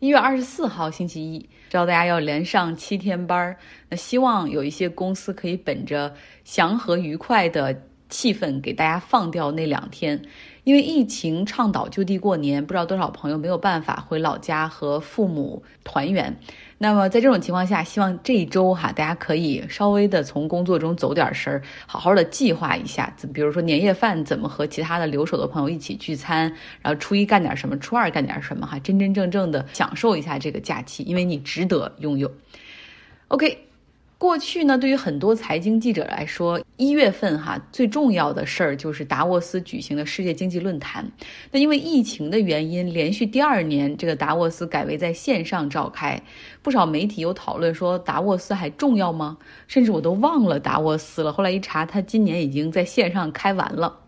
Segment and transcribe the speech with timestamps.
[0.00, 1.38] 一月二十四号星期一，
[1.68, 3.58] 知道大家要连上七天班儿，
[3.90, 10.20] 那希望有一些公司可以本着祥和愉快的气氛，给大家放掉那两天。
[10.64, 16.38] 因为疫情倡导就地过年，不知道多少朋友没有办法回老家和父母团圆。
[16.76, 26.42] 那么在这种情况下，希望这一周哈，大家可以稍微的从工作中走点神儿，好好的计划一下，比如说年夜饭怎么和其他的留守的朋友一起聚餐，
[26.82, 32.30] 然后初一干点什么，初二干点什么哈，真真正正的享受一下这个假期，因为你值得拥有。
[33.28, 33.69] OK。
[34.20, 41.10] 过去呢，对于很多财经记者来说，一月份哈最重要的事儿就是达沃斯举行的世界经济论坛。
[41.50, 46.20] 那因为疫情的原因，连续第二年这个达沃斯改为在线上召开。
[46.60, 49.38] 不少媒体有讨论说，达沃斯还重要吗？
[49.66, 51.32] 甚至我都忘了达沃斯了。
[51.32, 53.99] 后来一查，他今年已经在线上开完了。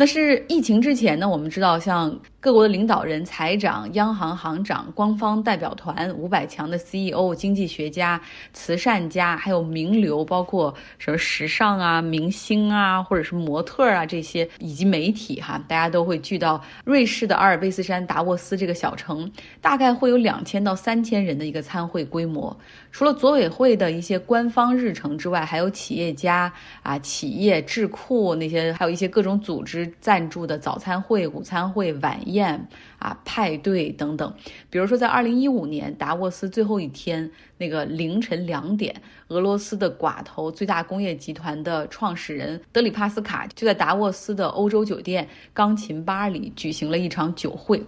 [0.00, 2.16] 那是疫情之前呢，我们知道像。
[2.40, 8.18] 各国的领导人、财长、央行行长、官方代表团、五百强的 CEO、经济学家、
[8.52, 19.28] 慈善家，还有名流，包括什么时尚啊、明星啊，或者是模特啊这些，以及媒体哈，大家都会聚到瑞士的阿尔卑斯山达沃斯这个小城，
[19.60, 22.56] 大概会有两千到三千人的一个参会规模。
[22.92, 26.50] 除了组委会的一些官方日程之外，还有企业家
[26.84, 32.16] 啊、企业智库那些，还有一些各种组织赞助的早餐会、午餐会、晚。
[32.28, 34.32] 宴啊，派对等等，
[34.68, 38.94] 比如说在二零一五年达沃斯最后一天，那个凌晨两点，
[39.28, 47.80] 俄罗斯的寡头最大工业集团的创始人德里帕斯卡就在达沃斯的欧洲酒店钢琴吧里举行了一场酒会，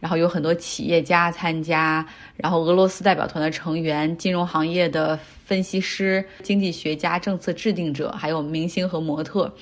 [0.00, 2.04] 然后有很多企业家参加，
[2.36, 9.52] 然后俄罗斯代表团的成员、金融行业的分析师、经济学家、政策制定者，还有明星和模特。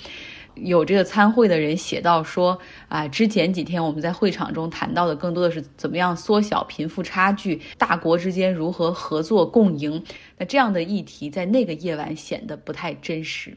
[0.55, 2.59] 有这个参会的人写到说
[2.89, 10.03] 啊，之前几天我们在会场中谈到的更多的是怎么样缩小贫富差距，大国之间如何合作共赢。
[10.39, 13.57] 那这样的议题在那个夜晚显得不太真实。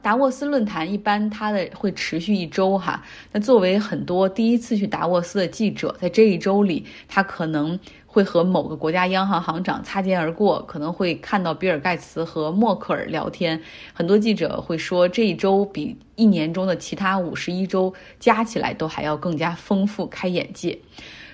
[0.00, 7.78] 达沃斯论坛一般它的会持续一周哈，那作为很多第一次去达沃斯的记者，在这一周里，他可能。
[8.12, 13.58] 会和某个国家央行行长擦肩而过，可能会看到比尔盖茨和默克尔聊天。
[13.94, 17.90] 很多记者会说，这一周比一年中的其他五十一周
[18.20, 20.78] 加起来都还要更加丰富，开眼界。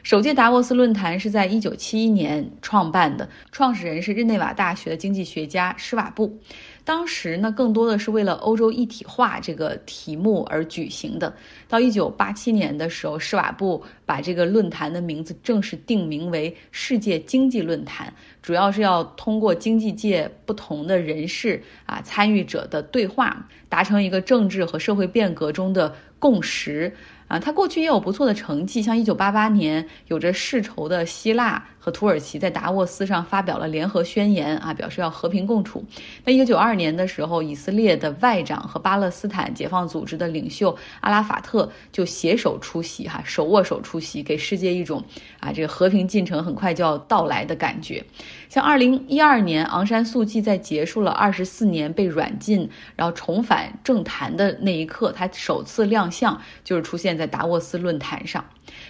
[0.05, 6.39] 首届达沃斯论坛是在一九七一年创办的，创始人是日内瓦大学的经济学家施瓦布。
[6.89, 11.31] 当时呢，更多的是为了欧洲一体化这个题目而举行的。
[11.69, 18.11] 到一九八七年的时候，施瓦布把这个论坛的名字正式定名为世界经济论坛，
[18.41, 26.91] 主要是要通过经济界不同的人士啊参与者的对话，达成一个政治和社会变革中的共识。
[27.27, 35.83] 啊，他过去也有不错的成绩，像一九八八年，有着世仇的希腊和土耳其在达沃斯上发表了联合宣言，啊，表示要和平共处。
[36.23, 45.03] 那一九九二年的时候，以色列的外长和巴勒斯坦解放组织的领袖阿拉法特就携手出席，哈，手握手出席，给世界一种
[45.41, 48.05] 啊，这个和平进程很快就要到来的感觉。
[48.51, 58.45] 像二零一二年，昂山素季在结束了二十四年被软禁，然后重返政坛的那一刻，他首次亮相就是出现在达沃斯论坛上。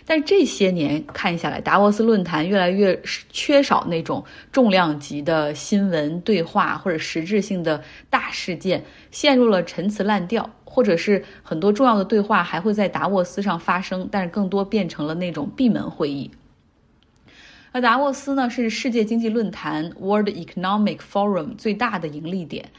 [0.04, 3.00] 但这些年看下来，达沃斯论坛越来越
[3.30, 16.30] 缺少那种重量级的新闻对话或者实质性的大事件，陷入了陈词滥调，或者是很多重要的对话还会在达沃斯上发生，但是更多变成了那种闭门会议。
[17.70, 22.70] 而达沃斯呢，是世界经济论坛 （World Economic Forum） 最大的盈利点。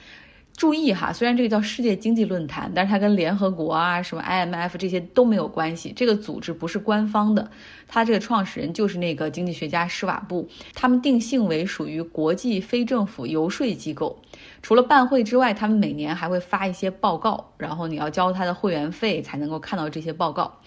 [0.60, 5.94] 注意哈，虽然这个叫世界经济论坛，但是它跟联合国啊、什么 IMF 这些都没有关系。
[5.96, 7.50] 这个组织不是官方的，
[7.88, 10.50] 它这个创始人就是那个经济学家施瓦布。
[10.74, 14.22] 他们定性为属于国际非政府游说机构。
[14.62, 20.60] 除了办会之外，他们每年还会发一些报告，然后你要交他的会员费才能够看到这些报告。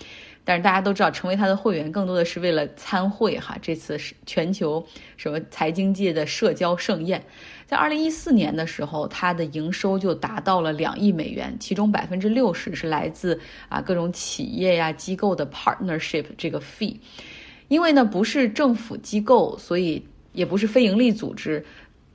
[0.44, 3.56] 但是大家都知道，成为他的会员更多的是为了参会哈。
[3.62, 4.84] 这次是全球
[5.16, 7.22] 什么财经界的社交盛宴，
[7.64, 13.38] 在二零一四年的时候，他的营收就达到了两亿美元，其中百分之六十是来自
[13.68, 16.96] 啊各种企业呀机构的 partnership 这个 fee。
[17.68, 21.64] 因为呢不是政府机构，所以也不是非盈利组织，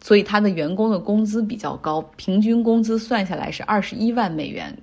[0.01, 4.77] 所以他的员工的工资比较高，平均工资算下来是二十一万美元。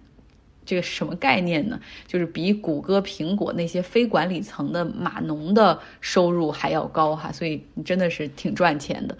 [0.65, 1.81] 这个什么概念呢？
[2.07, 9.17] 就是比谷歌、苹果那些非管理层的码农的收入还要高哈，所以真的是挺赚钱的。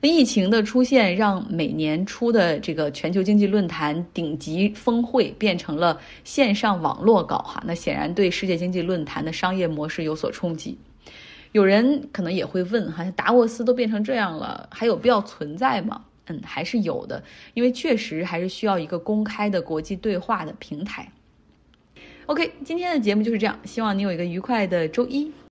[0.00, 10.76] 那疫情的出现，让每年初的这个全球经济论坛顶级峰会变成了线上网络搞哈，那显然对世界经济论坛的商业模式有所冲击。
[11.52, 16.02] 有人可能也会问哈，达沃斯都变成这样了，还有必要存在吗？
[16.28, 17.22] 嗯，还是有的，
[17.54, 21.10] 因为确实还是需要一个公开的国际对话的平台。
[22.26, 25.30] OK，今天的节目就是这样，希望你有一个愉快的周一。